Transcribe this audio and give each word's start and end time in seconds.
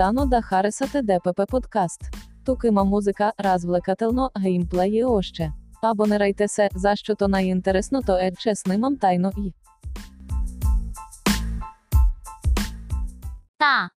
Дано 0.00 0.26
да 0.26 0.42
Хареса 0.42 1.02
ДПП 1.02 1.46
подкаст. 1.46 2.00
Тукима 2.44 2.84
музика, 2.84 3.32
развлекательно, 3.38 4.30
геймплей 4.36 4.90
і 4.90 5.04
още. 5.04 5.52
Абонирайте 5.82 6.48
се, 6.48 6.68
за 6.74 6.96
що 6.96 7.14
то 7.14 7.28
найінтересно, 7.28 8.02
то 8.02 8.16
е 8.16 8.32
чеснимам 8.38 8.96
тайно 8.96 9.32
і. 9.36 9.52
та 13.58 13.90